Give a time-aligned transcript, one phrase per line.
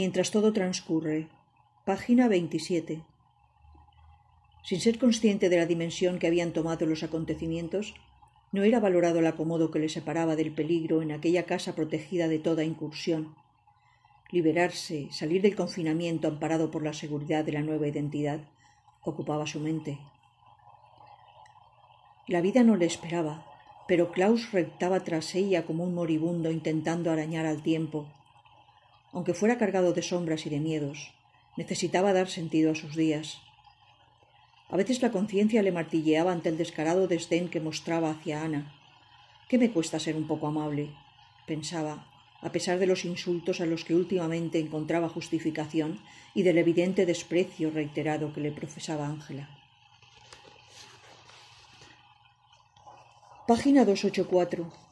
[0.00, 1.26] Mientras todo transcurre.
[1.84, 3.02] Página 27.
[4.62, 7.94] Sin ser consciente de la dimensión que habían tomado los acontecimientos,
[8.52, 12.38] no era valorado el acomodo que le separaba del peligro en aquella casa protegida de
[12.38, 13.34] toda incursión.
[14.30, 18.38] Liberarse, salir del confinamiento amparado por la seguridad de la nueva identidad,
[19.02, 19.98] ocupaba su mente.
[22.28, 23.44] La vida no le esperaba,
[23.88, 28.06] pero Klaus rectaba tras ella como un moribundo intentando arañar al tiempo.
[29.12, 31.12] Aunque fuera cargado de sombras y de miedos,
[31.56, 33.40] necesitaba dar sentido a sus días.
[34.68, 38.74] A veces la conciencia le martilleaba ante el descarado desdén que mostraba hacia Ana.
[39.48, 40.90] ¿Qué me cuesta ser un poco amable?
[41.46, 42.06] pensaba,
[42.42, 45.98] a pesar de los insultos a los que últimamente encontraba justificación
[46.34, 49.48] y del evidente desprecio reiterado que le profesaba Ángela.
[53.48, 54.87] Página 284.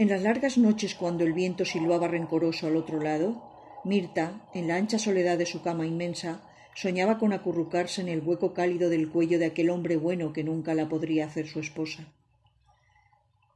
[0.00, 3.42] En las largas noches cuando el viento silbaba rencoroso al otro lado,
[3.84, 8.54] Mirta, en la ancha soledad de su cama inmensa, soñaba con acurrucarse en el hueco
[8.54, 12.14] cálido del cuello de aquel hombre bueno que nunca la podría hacer su esposa.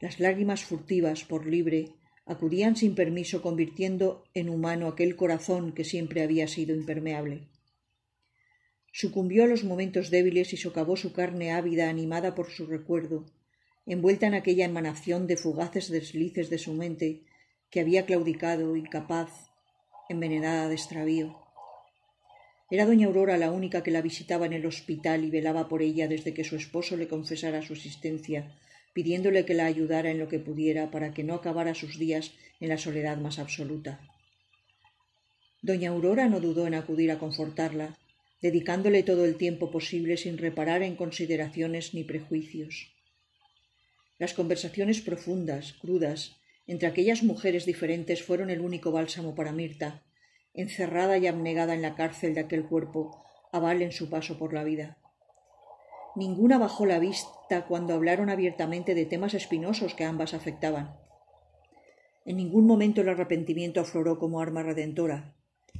[0.00, 1.94] Las lágrimas furtivas, por libre,
[2.26, 7.46] acudían sin permiso convirtiendo en humano aquel corazón que siempre había sido impermeable.
[8.92, 13.24] Sucumbió a los momentos débiles y socavó su carne ávida animada por su recuerdo,
[13.86, 17.22] envuelta en aquella emanación de fugaces deslices de su mente
[17.70, 19.30] que había claudicado, incapaz,
[20.08, 21.36] envenenada de extravío.
[22.70, 26.08] Era doña Aurora la única que la visitaba en el hospital y velaba por ella
[26.08, 28.56] desde que su esposo le confesara su existencia,
[28.94, 32.70] pidiéndole que la ayudara en lo que pudiera para que no acabara sus días en
[32.70, 34.00] la soledad más absoluta.
[35.60, 37.98] Doña Aurora no dudó en acudir a confortarla,
[38.40, 42.93] dedicándole todo el tiempo posible sin reparar en consideraciones ni prejuicios.
[44.24, 50.02] Las conversaciones profundas, crudas, entre aquellas mujeres diferentes fueron el único bálsamo para Mirta,
[50.54, 54.64] encerrada y abnegada en la cárcel de aquel cuerpo, aval en su paso por la
[54.64, 54.96] vida.
[56.16, 60.96] Ninguna bajó la vista cuando hablaron abiertamente de temas espinosos que ambas afectaban.
[62.24, 65.34] En ningún momento el arrepentimiento afloró como arma redentora.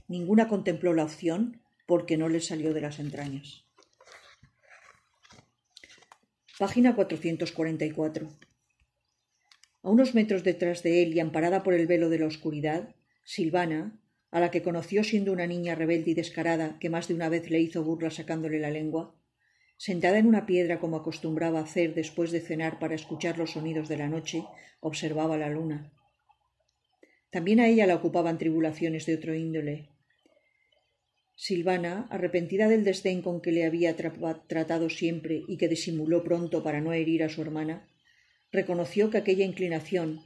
[0.07, 3.64] Ninguna contempló la opción porque no le salió de las entrañas.
[6.57, 8.29] Página 444.
[9.83, 12.95] A unos metros detrás de él y amparada por el velo de la oscuridad,
[13.25, 14.01] Silvana,
[14.31, 17.51] a la que conoció siendo una niña rebelde y descarada que más de una vez
[17.51, 19.21] le hizo burla sacándole la lengua,
[19.79, 23.97] sentada en una piedra como acostumbraba hacer después de cenar para escuchar los sonidos de
[23.97, 24.45] la noche,
[24.79, 25.93] observaba la luna.
[27.31, 29.89] También a ella la ocupaban tribulaciones de otro índole,
[31.37, 36.81] Silvana, arrepentida del desdén con que le había tratado siempre y que disimuló pronto para
[36.81, 37.89] no herir a su hermana,
[38.53, 40.21] reconoció que aquella inclinación,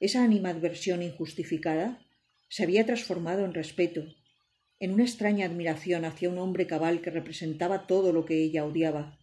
[0.00, 2.00] esa animadversión injustificada,
[2.48, 4.04] se había transformado en respeto,
[4.80, 9.18] en una extraña admiración hacia un hombre cabal que representaba todo lo que ella odiaba.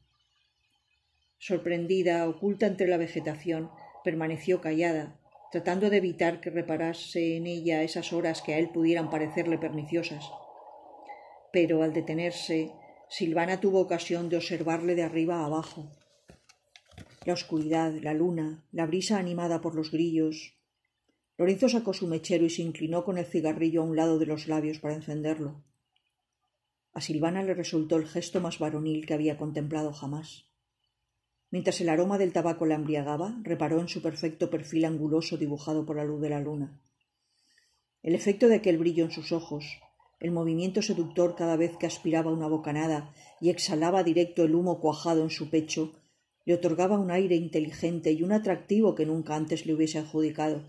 [1.40, 3.72] Sorprendida, oculta entre la vegetación,
[4.04, 5.20] permaneció callada,
[5.52, 10.24] tratando de evitar que reparase en ella esas horas que a él pudieran parecerle perniciosas
[11.52, 12.72] pero al detenerse,
[13.10, 15.92] Silvana tuvo ocasión de observarle de arriba a abajo.
[17.26, 20.56] La oscuridad, la luna, la brisa animada por los grillos.
[21.38, 24.48] Lorenzo sacó su mechero y se inclinó con el cigarrillo a un lado de los
[24.48, 25.64] labios para encenderlo.
[26.94, 30.46] A Silvana le resultó el gesto más varonil que había contemplado jamás.
[31.50, 35.98] Mientras el aroma del tabaco la embriagaba, reparó en su perfecto perfil anguloso dibujado por
[35.98, 36.82] la luz de la luna.
[38.02, 39.80] El efecto de aquel brillo en sus ojos,
[40.22, 43.12] el movimiento seductor cada vez que aspiraba una bocanada
[43.42, 45.94] y exhalaba directo el humo cuajado en su pecho,
[46.46, 50.62] le otorgaba un aire inteligente y un atractivo que nunca antes le hubiese adjudicado.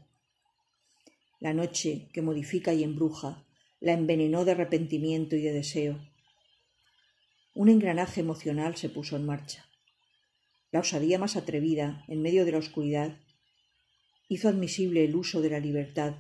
[1.39, 3.45] La noche, que modifica y embruja,
[3.79, 5.99] la envenenó de arrepentimiento y de deseo.
[7.55, 9.67] Un engranaje emocional se puso en marcha.
[10.71, 13.19] La osadía más atrevida, en medio de la oscuridad,
[14.29, 16.15] hizo admisible el uso de la libertad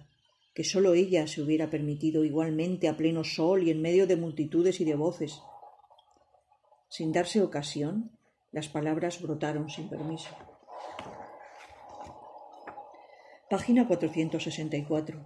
[0.55, 4.81] que sólo ella se hubiera permitido igualmente a pleno sol y en medio de multitudes
[4.81, 5.41] y de voces.
[6.89, 8.11] Sin darse ocasión,
[8.51, 10.29] las palabras brotaron sin permiso.
[13.49, 15.21] Página 464.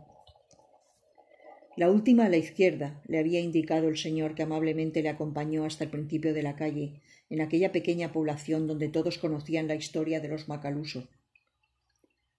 [1.76, 5.84] La última a la izquierda, le había indicado el señor que amablemente le acompañó hasta
[5.84, 10.28] el principio de la calle, en aquella pequeña población donde todos conocían la historia de
[10.28, 11.08] los Macaluso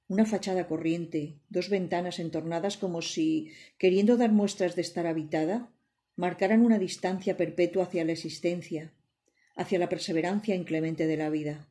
[0.08, 5.70] una fachada corriente, dos ventanas entornadas como si, queriendo dar muestras de estar habitada,
[6.16, 8.94] marcaran una distancia perpetua hacia la existencia,
[9.56, 11.68] hacia la perseverancia inclemente de la vida.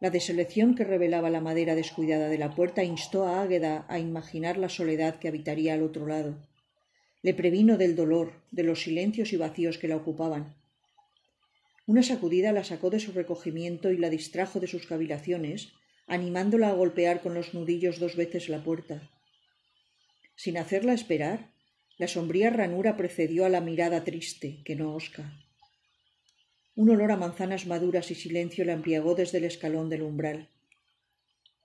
[0.00, 4.56] La deselección que revelaba la madera descuidada de la puerta instó a Águeda a imaginar
[4.56, 6.38] la soledad que habitaría al otro lado.
[7.20, 10.54] Le previno del dolor, de los silencios y vacíos que la ocupaban.
[11.86, 15.74] Una sacudida la sacó de su recogimiento y la distrajo de sus cavilaciones,
[16.10, 19.08] animándola a golpear con los nudillos dos veces la puerta.
[20.34, 21.52] Sin hacerla esperar,
[21.98, 25.32] la sombría ranura precedió a la mirada triste, que no osca.
[26.74, 30.48] Un olor a manzanas maduras y silencio la embriagó desde el escalón del umbral.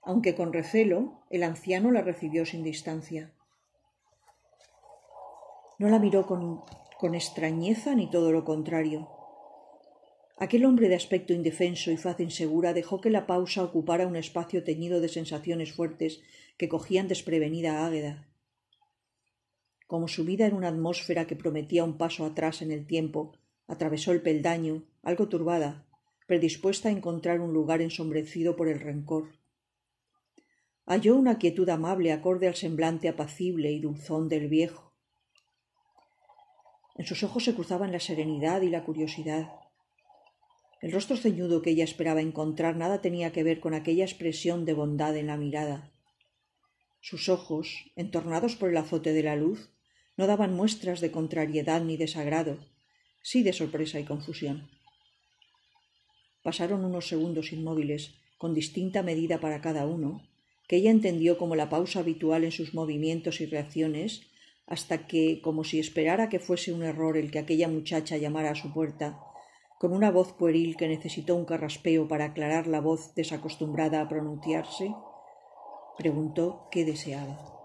[0.02, 3.32] Aunque con recelo, el anciano la recibió sin distancia.
[5.80, 6.62] No la miró con,
[6.98, 9.15] con extrañeza ni todo lo contrario.
[10.38, 14.64] Aquel hombre de aspecto indefenso y faz insegura dejó que la pausa ocupara un espacio
[14.64, 16.20] teñido de sensaciones fuertes
[16.58, 18.28] que cogían desprevenida a Águeda.
[19.86, 23.32] Como subida en una atmósfera que prometía un paso atrás en el tiempo,
[23.66, 25.86] atravesó el peldaño, algo turbada,
[26.26, 29.30] predispuesta a encontrar un lugar ensombrecido por el rencor.
[30.84, 34.92] Halló una quietud amable acorde al semblante apacible y dulzón del viejo.
[36.96, 39.65] En sus ojos se cruzaban la serenidad y la curiosidad.
[40.82, 44.74] El rostro ceñudo que ella esperaba encontrar nada tenía que ver con aquella expresión de
[44.74, 45.90] bondad en la mirada.
[47.00, 49.70] Sus ojos, entornados por el azote de la luz,
[50.16, 52.58] no daban muestras de contrariedad ni desagrado,
[53.22, 54.68] sí de sorpresa y confusión.
[56.42, 60.22] Pasaron unos segundos inmóviles, con distinta medida para cada uno,
[60.68, 64.22] que ella entendió como la pausa habitual en sus movimientos y reacciones,
[64.66, 68.56] hasta que, como si esperara que fuese un error el que aquella muchacha llamara a
[68.56, 69.18] su puerta,
[69.78, 74.94] con una voz pueril que necesitó un carraspeo para aclarar la voz desacostumbrada a pronunciarse,
[75.98, 77.55] preguntó qué deseaba.